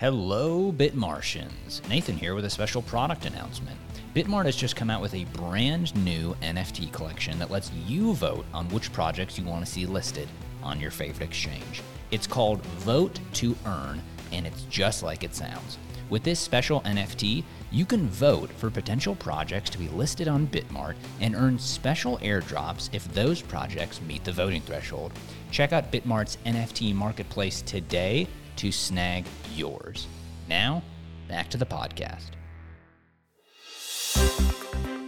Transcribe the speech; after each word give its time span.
Hello, 0.00 0.72
Bitmartians. 0.72 1.86
Nathan 1.86 2.16
here 2.16 2.34
with 2.34 2.46
a 2.46 2.48
special 2.48 2.80
product 2.80 3.26
announcement. 3.26 3.76
Bitmart 4.14 4.46
has 4.46 4.56
just 4.56 4.74
come 4.74 4.88
out 4.88 5.02
with 5.02 5.12
a 5.12 5.26
brand 5.26 5.94
new 6.06 6.34
NFT 6.40 6.90
collection 6.90 7.38
that 7.38 7.50
lets 7.50 7.70
you 7.86 8.14
vote 8.14 8.46
on 8.54 8.66
which 8.70 8.94
projects 8.94 9.36
you 9.36 9.44
want 9.44 9.62
to 9.62 9.70
see 9.70 9.84
listed 9.84 10.26
on 10.62 10.80
your 10.80 10.90
favorite 10.90 11.26
exchange. 11.26 11.82
It's 12.12 12.26
called 12.26 12.64
Vote 12.78 13.20
to 13.34 13.54
Earn, 13.66 14.00
and 14.32 14.46
it's 14.46 14.62
just 14.70 15.02
like 15.02 15.22
it 15.22 15.34
sounds. 15.34 15.76
With 16.08 16.22
this 16.22 16.40
special 16.40 16.80
NFT, 16.80 17.44
you 17.70 17.84
can 17.84 18.08
vote 18.08 18.50
for 18.52 18.70
potential 18.70 19.14
projects 19.14 19.68
to 19.68 19.78
be 19.78 19.88
listed 19.88 20.28
on 20.28 20.46
Bitmart 20.46 20.94
and 21.20 21.34
earn 21.34 21.58
special 21.58 22.16
airdrops 22.20 22.88
if 22.94 23.06
those 23.12 23.42
projects 23.42 24.00
meet 24.08 24.24
the 24.24 24.32
voting 24.32 24.62
threshold. 24.62 25.12
Check 25.50 25.74
out 25.74 25.92
Bitmart's 25.92 26.38
NFT 26.46 26.94
marketplace 26.94 27.60
today 27.60 28.26
to 28.60 28.70
snag 28.70 29.24
yours. 29.54 30.06
Now, 30.46 30.82
back 31.28 31.48
to 31.48 31.56
the 31.56 31.64
podcast. 31.64 32.32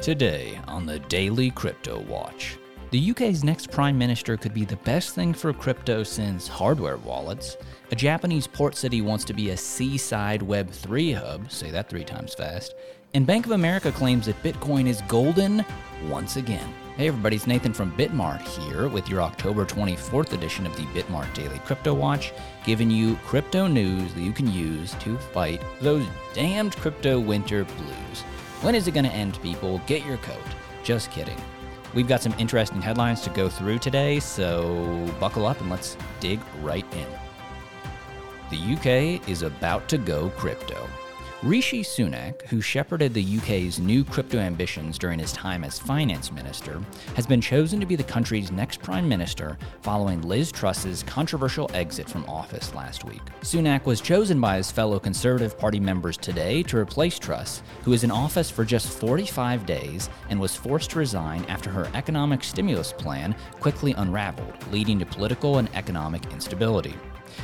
Today 0.01 0.59
on 0.67 0.87
the 0.87 1.01
Daily 1.01 1.51
Crypto 1.51 2.01
Watch. 2.01 2.57
The 2.93 3.11
UK's 3.13 3.43
next 3.43 3.71
Prime 3.71 3.97
Minister 3.97 4.37
could 4.37 4.53
be 4.53 4.67
the 4.67 4.77
best 4.77 5.15
thing 5.15 5.33
for 5.33 5.51
crypto 5.55 6.03
since 6.03 6.47
hardware 6.47 6.99
wallets. 6.99 7.57
A 7.91 7.97
Japanese 7.97 8.47
port 8.47 8.77
city 8.77 9.01
wants 9.01 9.25
to 9.25 9.33
be 9.33 9.49
a 9.49 9.57
seaside 9.57 10.43
Web3 10.43 11.15
hub, 11.15 11.51
say 11.51 11.71
that 11.71 11.89
three 11.89 12.05
times 12.05 12.35
fast. 12.35 12.75
And 13.15 13.27
Bank 13.27 13.47
of 13.47 13.53
America 13.53 13.93
claims 13.93 14.27
that 14.27 14.43
Bitcoin 14.43 14.87
is 14.87 15.01
golden 15.09 15.65
once 16.11 16.37
again. 16.37 16.69
Hey 16.99 17.09
everybody, 17.09 17.37
it's 17.37 17.47
Nathan 17.47 17.73
from 17.73 17.97
Bitmart 17.97 18.43
here 18.43 18.89
with 18.89 19.09
your 19.09 19.23
October 19.23 19.65
24th 19.65 20.35
edition 20.35 20.67
of 20.67 20.77
the 20.77 20.83
Bitmart 20.89 21.33
Daily 21.33 21.61
Crypto 21.61 21.95
Watch, 21.95 22.35
giving 22.67 22.91
you 22.91 23.17
crypto 23.25 23.67
news 23.67 24.13
that 24.13 24.21
you 24.21 24.33
can 24.33 24.53
use 24.53 24.93
to 24.97 25.17
fight 25.17 25.63
those 25.81 26.05
damned 26.35 26.77
crypto 26.77 27.19
winter 27.19 27.65
blues. 27.65 28.21
When 28.61 28.75
is 28.75 28.87
it 28.87 28.93
going 28.93 29.07
to 29.07 29.13
end, 29.13 29.41
people? 29.41 29.81
Get 29.87 30.05
your 30.05 30.19
coat. 30.19 30.45
Just 30.85 31.11
kidding. 31.11 31.41
We've 31.95 32.09
got 32.09 32.23
some 32.23 32.35
interesting 32.39 32.81
headlines 32.81 33.21
to 33.23 33.31
go 33.31 33.51
through 33.51 33.79
today, 33.79 34.19
so 34.19 35.07
buckle 35.21 35.45
up 35.45 35.61
and 35.61 35.69
let's 35.69 35.97
dig 36.21 36.41
right 36.63 36.87
in. 36.95 37.07
The 38.51 38.75
UK 38.75 39.29
is 39.29 39.43
about 39.43 39.89
to 39.91 39.99
go 39.99 40.31
crypto. 40.31 40.89
Rishi 41.43 41.83
Sunak, 41.83 42.43
who 42.43 42.61
shepherded 42.61 43.13
the 43.13 43.39
UK's 43.39 43.81
new 43.81 44.05
crypto 44.05 44.39
ambitions 44.39 44.97
during 44.97 45.19
his 45.19 45.33
time 45.33 45.65
as 45.65 45.77
finance 45.77 46.31
minister, 46.31 46.81
has 47.17 47.27
been 47.27 47.41
chosen 47.41 47.81
to 47.81 47.87
be 47.87 47.97
the 47.97 48.05
country's 48.05 48.53
next 48.53 48.81
prime 48.81 49.09
minister 49.09 49.59
following 49.81 50.23
Liz 50.23 50.53
Truss's 50.53 51.03
controversial 51.03 51.69
exit 51.75 52.09
from 52.09 52.25
office 52.27 52.73
last 52.77 53.03
week. 53.03 53.23
Sunak 53.41 53.87
was 53.87 54.01
chosen 54.01 54.41
by 54.41 54.57
his 54.57 54.71
fellow 54.71 55.01
Conservative 55.01 55.59
Party 55.59 55.81
members 55.81 56.17
today 56.17 56.63
to 56.63 56.79
replace 56.79 57.19
Truss, 57.19 57.61
who 57.83 57.91
was 57.91 58.05
in 58.05 58.13
office 58.13 58.49
for 58.49 58.65
just 58.65 58.97
45 59.01 59.67
days 59.67 60.11
and 60.31 60.39
was 60.39 60.55
forced 60.55 60.91
to 60.91 61.01
resign 61.01 61.45
after 61.47 61.71
her 61.71 61.91
economic 61.95 62.45
stimulus 62.45 62.93
plan 62.93 63.35
quickly 63.59 63.95
unraveled, 63.95 64.55
leading 64.71 65.01
to 65.01 65.07
political 65.07 65.59
and 65.59 65.69
economic 65.75 66.25
instability. 66.33 66.95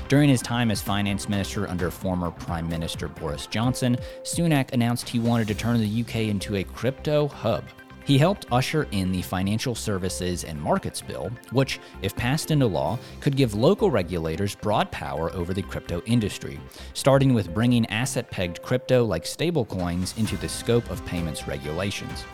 During 0.09 0.29
his 0.29 0.43
time 0.43 0.71
as 0.71 0.81
finance 0.81 1.29
minister 1.29 1.69
under 1.69 1.91
former 1.91 2.31
Prime 2.31 2.69
Minister 2.69 3.09
Boris 3.09 3.47
Johnson, 3.47 3.97
Sunak 4.23 4.73
announced 4.73 5.09
he 5.09 5.19
wanted 5.19 5.49
to 5.49 5.55
turn 5.55 5.81
the 5.81 6.01
UK 6.03 6.29
into 6.29 6.57
a 6.57 6.65
crypto 6.65 7.29
hub. 7.29 7.65
He 8.09 8.17
helped 8.17 8.47
usher 8.51 8.89
in 8.91 9.13
the 9.13 9.21
Financial 9.21 9.75
Services 9.75 10.45
and 10.45 10.59
Markets 10.59 11.03
Bill, 11.03 11.31
which, 11.53 11.79
if 12.01 12.17
passed 12.17 12.51
into 12.51 12.65
law, 12.65 12.99
could 13.21 13.37
give 13.37 13.53
local 13.55 13.91
regulators 13.91 14.55
broad 14.55 14.91
power 14.91 15.31
over 15.35 15.53
the 15.53 15.61
crypto 15.61 16.01
industry, 16.07 16.59
starting 16.95 17.35
with 17.35 17.53
bringing 17.53 17.85
asset 17.91 18.31
pegged 18.31 18.63
crypto 18.63 19.05
like 19.05 19.25
stablecoins 19.25 20.17
into 20.17 20.39
the 20.39 20.49
scope 20.49 20.89
of 20.89 21.05
payments 21.05 21.47
regulations. 21.47 22.25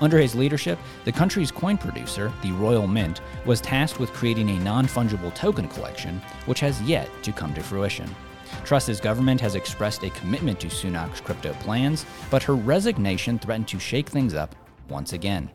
Under 0.00 0.18
his 0.18 0.34
leadership, 0.34 0.78
the 1.04 1.12
country's 1.12 1.50
coin 1.50 1.76
producer, 1.76 2.32
the 2.42 2.52
Royal 2.52 2.86
Mint, 2.86 3.20
was 3.44 3.60
tasked 3.60 3.98
with 3.98 4.12
creating 4.12 4.50
a 4.50 4.58
non 4.60 4.86
fungible 4.86 5.34
token 5.34 5.68
collection, 5.68 6.22
which 6.46 6.60
has 6.60 6.80
yet 6.82 7.08
to 7.22 7.32
come 7.32 7.52
to 7.54 7.62
fruition. 7.62 8.08
Truss's 8.64 9.00
government 9.00 9.40
has 9.40 9.54
expressed 9.54 10.04
a 10.04 10.10
commitment 10.10 10.60
to 10.60 10.68
Sunak's 10.68 11.20
crypto 11.20 11.52
plans, 11.54 12.06
but 12.30 12.42
her 12.42 12.54
resignation 12.54 13.38
threatened 13.38 13.68
to 13.68 13.78
shake 13.78 14.08
things 14.08 14.34
up 14.34 14.54
once 14.88 15.12
again. 15.12 15.50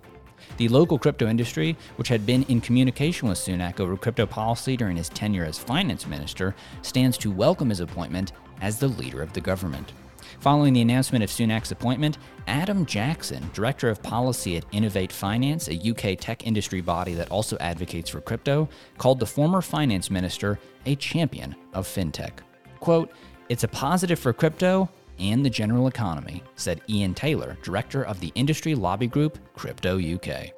The 0.57 0.67
local 0.67 0.99
crypto 0.99 1.27
industry, 1.27 1.77
which 1.95 2.09
had 2.09 2.25
been 2.25 2.43
in 2.43 2.61
communication 2.61 3.29
with 3.29 3.37
Sunak 3.37 3.79
over 3.79 3.97
crypto 3.97 4.25
policy 4.25 4.77
during 4.77 4.97
his 4.97 5.09
tenure 5.09 5.45
as 5.45 5.57
finance 5.57 6.05
minister, 6.05 6.53
stands 6.81 7.17
to 7.19 7.31
welcome 7.31 7.69
his 7.69 7.79
appointment 7.79 8.33
as 8.61 8.77
the 8.77 8.89
leader 8.89 9.21
of 9.21 9.33
the 9.33 9.41
government. 9.41 9.93
Following 10.39 10.73
the 10.73 10.81
announcement 10.81 11.23
of 11.23 11.29
Sunak's 11.29 11.71
appointment, 11.71 12.17
Adam 12.47 12.85
Jackson, 12.85 13.49
Director 13.53 13.89
of 13.89 14.03
Policy 14.03 14.57
at 14.57 14.65
Innovate 14.71 15.11
Finance, 15.11 15.69
a 15.69 15.89
UK 15.89 16.17
tech 16.19 16.45
industry 16.45 16.81
body 16.81 17.13
that 17.13 17.31
also 17.31 17.57
advocates 17.59 18.09
for 18.09 18.21
crypto, 18.21 18.67
called 18.97 19.19
the 19.19 19.25
former 19.25 19.61
finance 19.61 20.09
minister 20.09 20.59
a 20.85 20.95
champion 20.95 21.55
of 21.73 21.87
fintech. 21.87 22.39
Quote, 22.79 23.11
It's 23.49 23.63
a 23.63 23.67
positive 23.67 24.19
for 24.19 24.33
crypto 24.33 24.89
and 25.19 25.45
the 25.45 25.49
general 25.49 25.87
economy, 25.87 26.43
said 26.55 26.81
Ian 26.89 27.13
Taylor, 27.13 27.57
Director 27.61 28.03
of 28.03 28.19
the 28.19 28.31
industry 28.35 28.75
lobby 28.75 29.07
group 29.07 29.37
Crypto 29.55 29.99
UK. 29.99 30.51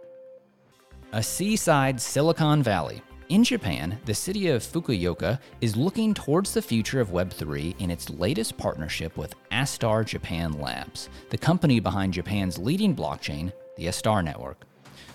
A 1.11 1.23
seaside 1.23 2.01
Silicon 2.01 2.63
Valley 2.63 3.01
in 3.29 3.43
Japan, 3.43 3.97
the 4.05 4.13
city 4.13 4.49
of 4.49 4.61
Fukuoka 4.61 5.39
is 5.59 5.75
looking 5.75 6.13
towards 6.13 6.53
the 6.53 6.61
future 6.61 6.99
of 6.99 7.09
Web3 7.09 7.79
in 7.79 7.89
its 7.89 8.09
latest 8.09 8.57
partnership 8.57 9.17
with 9.17 9.33
Astar 9.51 10.05
Japan 10.05 10.53
Labs, 10.53 11.09
the 11.29 11.37
company 11.37 11.79
behind 11.79 12.13
Japan's 12.13 12.59
leading 12.59 12.95
blockchain, 12.95 13.51
the 13.77 13.87
Astar 13.87 14.23
Network. 14.23 14.63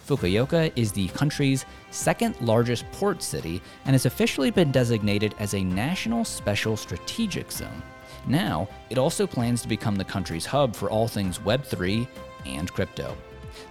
Fukuoka 0.06 0.72
is 0.74 0.90
the 0.90 1.06
country's 1.08 1.64
second 1.90 2.34
largest 2.40 2.84
port 2.92 3.22
city 3.22 3.62
and 3.84 3.94
has 3.94 4.06
officially 4.06 4.50
been 4.50 4.72
designated 4.72 5.34
as 5.38 5.54
a 5.54 5.62
National 5.62 6.24
Special 6.24 6.76
Strategic 6.76 7.52
Zone. 7.52 7.82
Now, 8.26 8.68
it 8.90 8.98
also 8.98 9.26
plans 9.26 9.62
to 9.62 9.68
become 9.68 9.94
the 9.94 10.04
country's 10.04 10.46
hub 10.46 10.74
for 10.74 10.90
all 10.90 11.06
things 11.06 11.38
Web3 11.38 12.08
and 12.44 12.72
crypto. 12.72 13.16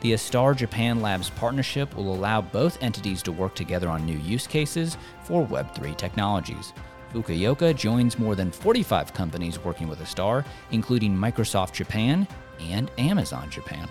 The 0.01 0.13
Astar 0.13 0.56
Japan 0.56 1.01
Labs 1.01 1.29
partnership 1.29 1.95
will 1.95 2.13
allow 2.13 2.41
both 2.41 2.81
entities 2.81 3.22
to 3.23 3.31
work 3.31 3.56
together 3.56 3.90
on 3.90 4.06
new 4.06 4.17
use 4.17 4.47
cases 4.47 4.97
for 5.23 5.45
Web3 5.45 5.95
technologies. 5.97 6.73
Fukuoka 7.13 7.75
joins 7.75 8.19
more 8.19 8.35
than 8.35 8.51
45 8.51 9.13
companies 9.13 9.63
working 9.63 9.88
with 9.88 10.00
Astar, 10.00 10.45
including 10.72 11.16
Microsoft 11.16 11.73
Japan 11.73 12.28
and 12.59 12.91
Amazon 12.97 13.50
Japan. 13.50 13.88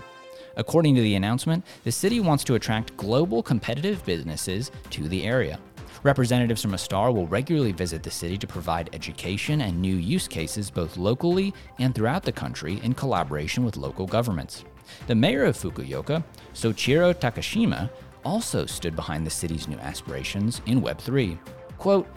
According 0.57 0.95
to 0.97 1.03
the 1.03 1.15
announcement, 1.15 1.65
the 1.85 1.93
city 1.93 2.21
wants 2.21 2.45
to 2.45 2.55
attract 2.55 2.97
global 2.97 3.43
competitive 3.43 4.05
businesses 4.05 4.71
to 4.91 5.09
the 5.09 5.25
area. 5.25 5.59
Representatives 6.05 6.63
from 6.63 6.73
Astar 6.73 7.13
will 7.13 7.27
regularly 7.27 7.73
visit 7.73 8.03
the 8.03 8.11
city 8.11 8.39
to 8.39 8.47
provide 8.47 8.91
education 8.93 9.63
and 9.63 9.81
new 9.81 9.97
use 9.97 10.29
cases 10.29 10.71
both 10.71 10.97
locally 10.97 11.53
and 11.79 11.95
throughout 11.95 12.23
the 12.23 12.33
country 12.33 12.81
in 12.85 12.95
collaboration 12.95 13.65
with 13.65 13.77
local 13.77 14.07
governments. 14.07 14.65
The 15.07 15.15
mayor 15.15 15.45
of 15.45 15.57
Fukuoka, 15.57 16.25
Soichiro 16.55 17.15
Takashima, 17.15 17.91
also 18.25 18.67
stood 18.67 18.97
behind 18.97 19.27
the 19.27 19.31
city's 19.31 19.69
new 19.69 19.79
aspirations 19.79 20.61
in 20.67 20.83
Web3. 20.83 21.39
Quote, 21.79 22.09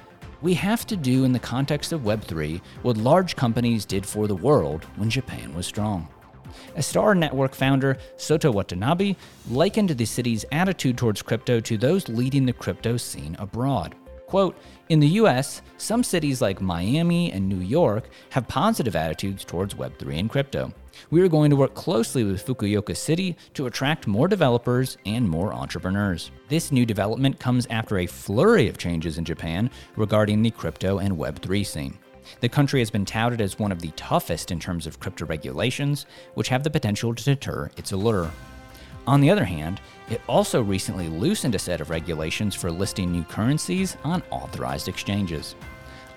we 0.42 0.54
have 0.56 0.88
to 0.88 0.98
do 0.98 1.24
in 1.24 1.32
the 1.32 1.40
context 1.40 1.92
of 1.92 2.02
Web3 2.02 2.62
what 2.82 2.98
large 2.98 3.36
companies 3.36 3.86
did 3.86 4.06
for 4.06 4.28
the 4.28 4.36
world 4.36 4.86
when 4.96 5.10
Japan 5.10 5.54
was 5.54 5.68
strong. 5.68 6.08
Astar 6.76 7.18
Network 7.18 7.54
founder 7.54 7.98
Sota 8.18 8.54
Watanabe 8.54 9.16
likened 9.50 9.90
the 9.90 10.06
city's 10.06 10.46
attitude 10.52 10.98
towards 10.98 11.22
crypto 11.22 11.60
to 11.60 11.78
those 11.78 12.10
leading 12.10 12.46
the 12.46 12.54
crypto 12.54 12.98
scene 12.98 13.36
abroad. 13.40 13.96
Quote, 14.32 14.56
in 14.88 15.02
the 15.02 15.20
US, 15.20 15.62
some 15.78 16.06
cities 16.06 16.42
like 16.42 16.62
Miami 16.62 17.34
and 17.34 17.50
New 17.50 17.60
York 17.60 18.10
have 18.30 18.48
positive 18.48 18.96
attitudes 18.96 19.44
towards 19.44 19.74
Web3 19.74 20.20
and 20.20 20.30
crypto. 20.30 20.72
We 21.10 21.20
are 21.20 21.28
going 21.28 21.50
to 21.50 21.58
work 21.58 21.74
closely 21.74 22.24
with 22.24 22.46
Fukuoka 22.46 22.96
City 22.96 23.36
to 23.56 23.66
attract 23.66 24.08
more 24.08 24.30
developers 24.30 24.98
and 25.06 25.28
more 25.28 25.54
entrepreneurs. 25.54 26.32
This 26.48 26.72
new 26.72 26.86
development 26.86 27.42
comes 27.42 27.68
after 27.70 27.98
a 27.98 28.06
flurry 28.06 28.70
of 28.70 28.78
changes 28.78 29.18
in 29.18 29.26
Japan 29.26 29.70
regarding 29.98 30.42
the 30.42 30.52
crypto 30.52 31.00
and 31.00 31.18
Web3 31.18 31.66
scene. 31.66 32.00
The 32.40 32.48
country 32.48 32.80
has 32.80 32.90
been 32.90 33.04
touted 33.04 33.42
as 33.42 33.60
one 33.60 33.74
of 33.74 33.82
the 33.82 33.92
toughest 33.98 34.50
in 34.50 34.62
terms 34.62 34.88
of 34.88 35.02
crypto 35.02 35.26
regulations, 35.26 36.06
which 36.36 36.48
have 36.48 36.64
the 36.64 36.70
potential 36.70 37.14
to 37.14 37.22
deter 37.22 37.70
its 37.76 37.92
allure. 37.92 38.32
On 39.08 39.20
the 39.20 39.30
other 39.30 39.46
hand, 39.46 39.82
it 40.10 40.22
also 40.28 40.62
recently 40.62 41.08
loosened 41.08 41.56
a 41.56 41.60
set 41.60 41.82
of 41.82 41.90
regulations 41.90 42.54
for 42.54 42.72
listing 42.72 43.12
new 43.12 43.24
currencies 43.24 43.98
on 44.04 44.22
authorized 44.30 44.88
exchanges. 44.88 45.56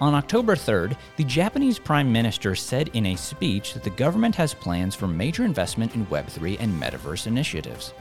On 0.00 0.14
October 0.14 0.56
3rd, 0.56 0.96
the 1.16 1.24
Japanese 1.24 1.78
Prime 1.78 2.12
Minister 2.12 2.54
said 2.54 2.90
in 2.94 3.06
a 3.06 3.16
speech 3.16 3.72
that 3.74 3.84
the 3.84 3.90
government 3.90 4.34
has 4.34 4.52
plans 4.52 4.94
for 4.94 5.06
major 5.06 5.44
investment 5.44 5.94
in 5.94 6.04
Web3 6.06 6.58
and 6.60 6.82
metaverse 6.82 7.26
initiatives. 7.26 7.94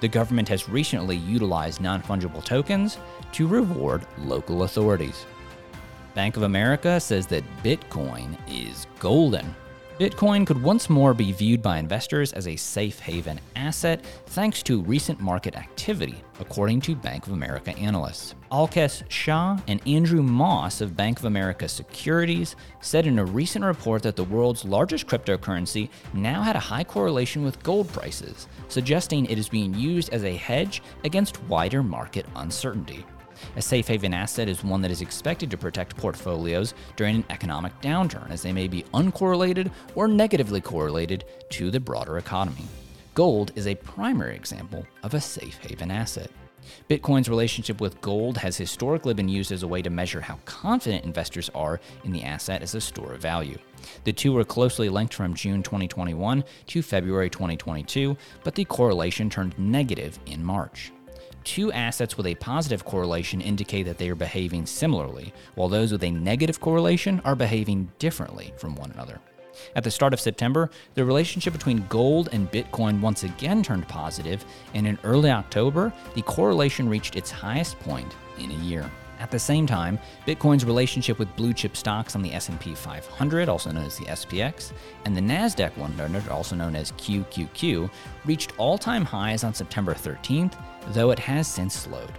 The 0.00 0.08
government 0.08 0.48
has 0.48 0.68
recently 0.68 1.16
utilized 1.16 1.80
non 1.80 2.02
fungible 2.02 2.44
tokens 2.44 2.98
to 3.32 3.46
reward 3.46 4.06
local 4.18 4.64
authorities. 4.64 5.24
Bank 6.14 6.36
of 6.36 6.42
America 6.42 6.98
says 6.98 7.26
that 7.28 7.44
Bitcoin 7.62 8.36
is 8.48 8.86
golden. 8.98 9.54
Bitcoin 9.98 10.46
could 10.46 10.62
once 10.62 10.90
more 10.90 11.14
be 11.14 11.32
viewed 11.32 11.62
by 11.62 11.78
investors 11.78 12.34
as 12.34 12.48
a 12.48 12.54
safe 12.54 12.98
haven 12.98 13.40
asset 13.56 14.04
thanks 14.26 14.62
to 14.62 14.82
recent 14.82 15.20
market 15.20 15.56
activity, 15.56 16.16
according 16.38 16.82
to 16.82 16.94
Bank 16.94 17.26
of 17.26 17.32
America 17.32 17.74
analysts. 17.78 18.34
Alkesh 18.52 19.10
Shah 19.10 19.58
and 19.68 19.80
Andrew 19.88 20.22
Moss 20.22 20.82
of 20.82 20.98
Bank 20.98 21.18
of 21.18 21.24
America 21.24 21.66
Securities 21.66 22.56
said 22.82 23.06
in 23.06 23.18
a 23.18 23.24
recent 23.24 23.64
report 23.64 24.02
that 24.02 24.16
the 24.16 24.24
world's 24.24 24.66
largest 24.66 25.06
cryptocurrency 25.06 25.88
now 26.12 26.42
had 26.42 26.56
a 26.56 26.60
high 26.60 26.84
correlation 26.84 27.42
with 27.42 27.62
gold 27.62 27.88
prices, 27.88 28.48
suggesting 28.68 29.24
it 29.24 29.38
is 29.38 29.48
being 29.48 29.72
used 29.72 30.10
as 30.10 30.24
a 30.24 30.36
hedge 30.36 30.82
against 31.04 31.42
wider 31.44 31.82
market 31.82 32.26
uncertainty. 32.36 33.02
A 33.56 33.62
safe 33.62 33.88
haven 33.88 34.14
asset 34.14 34.48
is 34.48 34.64
one 34.64 34.82
that 34.82 34.90
is 34.90 35.00
expected 35.00 35.50
to 35.50 35.56
protect 35.56 35.96
portfolios 35.96 36.74
during 36.96 37.16
an 37.16 37.24
economic 37.30 37.72
downturn, 37.80 38.30
as 38.30 38.42
they 38.42 38.52
may 38.52 38.68
be 38.68 38.84
uncorrelated 38.94 39.70
or 39.94 40.08
negatively 40.08 40.60
correlated 40.60 41.24
to 41.50 41.70
the 41.70 41.80
broader 41.80 42.18
economy. 42.18 42.64
Gold 43.14 43.52
is 43.54 43.66
a 43.66 43.74
primary 43.74 44.36
example 44.36 44.86
of 45.02 45.14
a 45.14 45.20
safe 45.20 45.56
haven 45.58 45.90
asset. 45.90 46.30
Bitcoin's 46.90 47.28
relationship 47.28 47.80
with 47.80 48.00
gold 48.00 48.38
has 48.38 48.56
historically 48.56 49.14
been 49.14 49.28
used 49.28 49.52
as 49.52 49.62
a 49.62 49.68
way 49.68 49.82
to 49.82 49.90
measure 49.90 50.20
how 50.20 50.38
confident 50.44 51.04
investors 51.04 51.50
are 51.54 51.80
in 52.04 52.12
the 52.12 52.22
asset 52.22 52.62
as 52.62 52.74
a 52.74 52.80
store 52.80 53.12
of 53.12 53.20
value. 53.20 53.58
The 54.04 54.12
two 54.12 54.32
were 54.32 54.44
closely 54.44 54.88
linked 54.88 55.14
from 55.14 55.34
June 55.34 55.62
2021 55.62 56.44
to 56.66 56.82
February 56.82 57.30
2022, 57.30 58.16
but 58.44 58.54
the 58.54 58.64
correlation 58.64 59.30
turned 59.30 59.58
negative 59.58 60.18
in 60.26 60.44
March 60.44 60.92
two 61.46 61.70
assets 61.70 62.16
with 62.16 62.26
a 62.26 62.34
positive 62.34 62.84
correlation 62.84 63.40
indicate 63.40 63.84
that 63.84 63.98
they 63.98 64.10
are 64.10 64.16
behaving 64.16 64.66
similarly, 64.66 65.32
while 65.54 65.68
those 65.68 65.92
with 65.92 66.02
a 66.02 66.10
negative 66.10 66.60
correlation 66.60 67.22
are 67.24 67.36
behaving 67.36 67.88
differently 68.00 68.52
from 68.58 68.74
one 68.74 68.90
another. 68.90 69.20
At 69.76 69.84
the 69.84 69.90
start 69.90 70.12
of 70.12 70.20
September, 70.20 70.68
the 70.94 71.04
relationship 71.04 71.52
between 71.52 71.86
gold 71.88 72.28
and 72.32 72.50
Bitcoin 72.50 73.00
once 73.00 73.22
again 73.22 73.62
turned 73.62 73.86
positive, 73.88 74.44
and 74.74 74.86
in 74.86 74.98
early 75.04 75.30
October, 75.30 75.92
the 76.14 76.22
correlation 76.22 76.88
reached 76.88 77.16
its 77.16 77.30
highest 77.30 77.78
point 77.78 78.12
in 78.38 78.50
a 78.50 78.64
year. 78.64 78.90
At 79.18 79.30
the 79.30 79.38
same 79.38 79.66
time, 79.66 79.98
Bitcoin's 80.26 80.64
relationship 80.64 81.18
with 81.18 81.34
blue 81.36 81.52
chip 81.52 81.76
stocks 81.76 82.14
on 82.14 82.22
the 82.22 82.32
S&P 82.32 82.74
500, 82.74 83.48
also 83.48 83.70
known 83.70 83.86
as 83.86 83.98
the 83.98 84.04
SPX, 84.06 84.72
and 85.04 85.16
the 85.16 85.20
Nasdaq 85.20 85.76
100, 85.76 86.28
also 86.28 86.54
known 86.56 86.76
as 86.76 86.92
QQQ, 86.92 87.90
reached 88.24 88.52
all-time 88.58 89.04
highs 89.04 89.44
on 89.44 89.54
September 89.54 89.94
13th 89.94 90.54
though 90.88 91.10
it 91.10 91.18
has 91.18 91.48
since 91.48 91.74
slowed. 91.74 92.12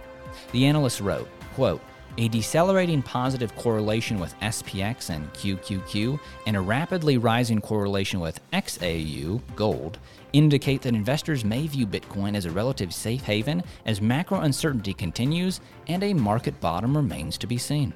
The 0.52 0.66
analyst 0.66 1.00
wrote, 1.00 1.28
quote, 1.54 1.80
a 2.18 2.28
decelerating 2.28 3.00
positive 3.00 3.54
correlation 3.54 4.18
with 4.18 4.38
SPX 4.40 5.10
and 5.10 5.32
QQQ 5.34 6.18
and 6.46 6.56
a 6.56 6.60
rapidly 6.60 7.16
rising 7.16 7.60
correlation 7.60 8.18
with 8.18 8.40
XAU, 8.52 9.40
gold, 9.54 9.98
indicate 10.32 10.82
that 10.82 10.94
investors 10.94 11.44
may 11.44 11.68
view 11.68 11.86
Bitcoin 11.86 12.36
as 12.36 12.44
a 12.44 12.50
relative 12.50 12.92
safe 12.92 13.22
haven 13.22 13.62
as 13.86 14.00
macro 14.00 14.40
uncertainty 14.40 14.92
continues 14.92 15.60
and 15.86 16.02
a 16.02 16.12
market 16.12 16.60
bottom 16.60 16.96
remains 16.96 17.38
to 17.38 17.46
be 17.46 17.56
seen. 17.56 17.94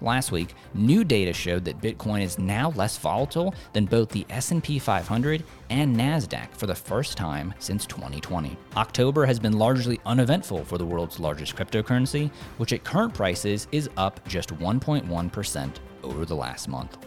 Last 0.00 0.32
week, 0.32 0.54
new 0.74 1.04
data 1.04 1.32
showed 1.32 1.64
that 1.64 1.80
Bitcoin 1.80 2.22
is 2.22 2.38
now 2.38 2.70
less 2.70 2.98
volatile 2.98 3.54
than 3.72 3.86
both 3.86 4.08
the 4.08 4.26
S&P 4.30 4.78
500 4.78 5.42
and 5.70 5.96
Nasdaq 5.96 6.50
for 6.52 6.66
the 6.66 6.74
first 6.74 7.16
time 7.16 7.54
since 7.58 7.86
2020. 7.86 8.56
October 8.76 9.26
has 9.26 9.38
been 9.38 9.58
largely 9.58 10.00
uneventful 10.06 10.64
for 10.64 10.78
the 10.78 10.86
world's 10.86 11.18
largest 11.20 11.56
cryptocurrency, 11.56 12.30
which 12.58 12.72
at 12.72 12.84
current 12.84 13.14
prices 13.14 13.68
is 13.72 13.88
up 13.96 14.26
just 14.28 14.56
1.1% 14.58 15.72
over 16.02 16.24
the 16.24 16.36
last 16.36 16.68
month. 16.68 16.98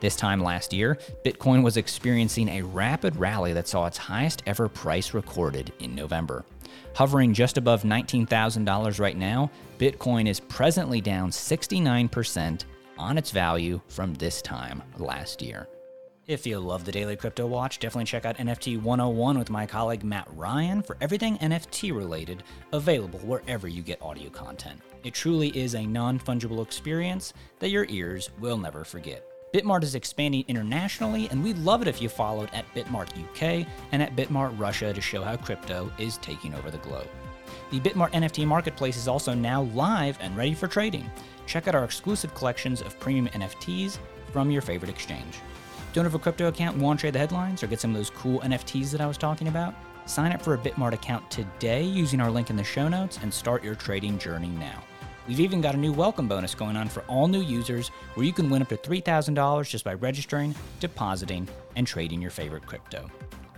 This 0.00 0.14
time 0.14 0.40
last 0.40 0.72
year, 0.72 0.96
Bitcoin 1.24 1.64
was 1.64 1.76
experiencing 1.76 2.48
a 2.48 2.62
rapid 2.62 3.16
rally 3.16 3.52
that 3.52 3.66
saw 3.66 3.86
its 3.86 3.98
highest 3.98 4.44
ever 4.46 4.68
price 4.68 5.12
recorded 5.12 5.72
in 5.80 5.94
November. 5.94 6.44
Hovering 6.94 7.34
just 7.34 7.58
above 7.58 7.82
$19,000 7.82 9.00
right 9.00 9.16
now, 9.16 9.50
Bitcoin 9.78 10.28
is 10.28 10.40
presently 10.40 11.00
down 11.00 11.30
69% 11.30 12.64
on 12.98 13.18
its 13.18 13.30
value 13.30 13.80
from 13.88 14.14
this 14.14 14.42
time 14.42 14.82
last 14.98 15.40
year. 15.40 15.68
If 16.26 16.46
you 16.46 16.58
love 16.58 16.84
the 16.84 16.92
Daily 16.92 17.16
Crypto 17.16 17.46
Watch, 17.46 17.78
definitely 17.78 18.04
check 18.04 18.26
out 18.26 18.36
NFT 18.36 18.82
101 18.82 19.38
with 19.38 19.48
my 19.48 19.64
colleague 19.64 20.04
Matt 20.04 20.28
Ryan 20.34 20.82
for 20.82 20.98
everything 21.00 21.38
NFT 21.38 21.96
related, 21.96 22.42
available 22.72 23.18
wherever 23.20 23.66
you 23.66 23.80
get 23.80 24.02
audio 24.02 24.28
content. 24.28 24.82
It 25.04 25.14
truly 25.14 25.48
is 25.56 25.74
a 25.74 25.86
non 25.86 26.18
fungible 26.18 26.62
experience 26.62 27.32
that 27.60 27.70
your 27.70 27.86
ears 27.88 28.28
will 28.38 28.58
never 28.58 28.84
forget. 28.84 29.24
Bitmart 29.52 29.82
is 29.82 29.94
expanding 29.94 30.44
internationally, 30.46 31.26
and 31.30 31.42
we'd 31.42 31.56
love 31.58 31.80
it 31.80 31.88
if 31.88 32.02
you 32.02 32.08
followed 32.10 32.50
at 32.52 32.66
Bitmart 32.74 33.08
UK 33.18 33.66
and 33.92 34.02
at 34.02 34.14
Bitmart 34.14 34.58
Russia 34.58 34.92
to 34.92 35.00
show 35.00 35.22
how 35.22 35.36
crypto 35.36 35.90
is 35.98 36.18
taking 36.18 36.54
over 36.54 36.70
the 36.70 36.76
globe. 36.78 37.08
The 37.70 37.80
Bitmart 37.80 38.12
NFT 38.12 38.46
marketplace 38.46 38.98
is 38.98 39.08
also 39.08 39.32
now 39.32 39.62
live 39.62 40.18
and 40.20 40.36
ready 40.36 40.52
for 40.52 40.68
trading. 40.68 41.10
Check 41.46 41.66
out 41.66 41.74
our 41.74 41.84
exclusive 41.84 42.34
collections 42.34 42.82
of 42.82 43.00
premium 43.00 43.28
NFTs 43.28 43.96
from 44.32 44.50
your 44.50 44.60
favorite 44.60 44.90
exchange. 44.90 45.38
Don't 45.94 46.04
have 46.04 46.14
a 46.14 46.18
crypto 46.18 46.48
account 46.48 46.74
and 46.74 46.84
want 46.84 47.00
to 47.00 47.04
trade 47.04 47.14
the 47.14 47.18
headlines 47.18 47.62
or 47.62 47.68
get 47.68 47.80
some 47.80 47.92
of 47.92 47.96
those 47.96 48.10
cool 48.10 48.40
NFTs 48.40 48.90
that 48.90 49.00
I 49.00 49.06
was 49.06 49.16
talking 49.16 49.48
about? 49.48 49.74
Sign 50.04 50.32
up 50.32 50.42
for 50.42 50.52
a 50.52 50.58
Bitmart 50.58 50.92
account 50.92 51.30
today 51.30 51.82
using 51.82 52.20
our 52.20 52.30
link 52.30 52.50
in 52.50 52.56
the 52.56 52.64
show 52.64 52.86
notes 52.86 53.18
and 53.22 53.32
start 53.32 53.64
your 53.64 53.74
trading 53.74 54.18
journey 54.18 54.48
now. 54.48 54.84
We've 55.28 55.40
even 55.40 55.60
got 55.60 55.74
a 55.74 55.78
new 55.78 55.92
welcome 55.92 56.26
bonus 56.26 56.54
going 56.54 56.74
on 56.74 56.88
for 56.88 57.02
all 57.02 57.28
new 57.28 57.42
users 57.42 57.88
where 58.14 58.24
you 58.24 58.32
can 58.32 58.48
win 58.48 58.62
up 58.62 58.70
to 58.70 58.78
$3,000 58.78 59.68
just 59.68 59.84
by 59.84 59.92
registering, 59.92 60.54
depositing, 60.80 61.46
and 61.76 61.86
trading 61.86 62.22
your 62.22 62.30
favorite 62.30 62.64
crypto. 62.64 63.10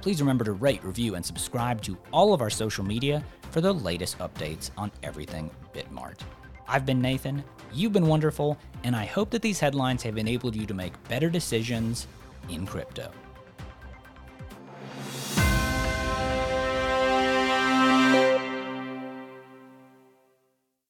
Please 0.03 0.21
remember 0.21 0.45
to 0.45 0.53
rate, 0.53 0.83
review, 0.83 1.15
and 1.15 1.25
subscribe 1.25 1.81
to 1.83 1.97
all 2.13 2.35
of 2.35 2.41
our 2.41 2.51
social 2.51 2.85
media 2.85 3.25
for 3.53 3.61
the 3.61 3.73
latest 3.73 4.19
updates 4.19 4.73
on 4.77 4.91
everything 5.05 5.49
Bitmart. 5.73 6.19
I've 6.67 6.85
been 6.85 7.01
Nathan, 7.01 7.45
you've 7.73 7.93
been 7.93 8.09
wonderful, 8.09 8.59
and 8.83 8.97
I 8.97 9.05
hope 9.05 9.31
that 9.31 9.43
these 9.43 9.61
headlines 9.61 10.03
have 10.03 10.19
enabled 10.19 10.57
you 10.57 10.67
to 10.67 10.75
make 10.75 10.93
better 11.09 11.31
decisions 11.31 12.09
in 12.49 12.67
crypto. 12.67 13.13